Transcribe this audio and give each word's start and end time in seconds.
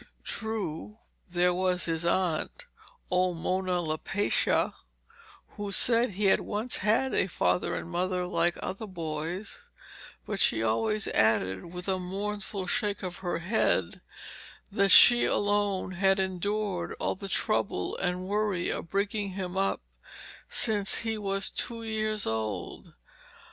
True, 0.23 0.97
there 1.29 1.53
was 1.53 1.85
his 1.85 2.03
aunt, 2.03 2.65
old 3.11 3.37
Mona 3.37 3.79
Lapaccia, 3.83 4.73
who 5.57 5.71
said 5.71 6.09
he 6.09 6.25
had 6.25 6.39
once 6.39 6.77
had 6.77 7.13
a 7.13 7.27
father 7.27 7.75
and 7.75 7.87
mother 7.87 8.25
like 8.25 8.57
other 8.63 8.87
boys, 8.87 9.61
but 10.25 10.39
she 10.39 10.63
always 10.63 11.07
added 11.09 11.71
with 11.71 11.87
a 11.87 11.99
mournful 11.99 12.65
shake 12.65 13.03
of 13.03 13.17
her 13.17 13.37
head 13.37 14.01
that 14.71 14.89
she 14.89 15.23
alone 15.25 15.91
had 15.91 16.17
endured 16.17 16.93
all 16.99 17.13
the 17.13 17.29
trouble 17.29 17.95
and 17.97 18.27
worry 18.27 18.71
of 18.71 18.89
bringing 18.89 19.33
him 19.33 19.55
up 19.55 19.81
since 20.49 20.97
he 21.05 21.15
was 21.19 21.51
two 21.51 21.83
years 21.83 22.25
old. 22.25 22.95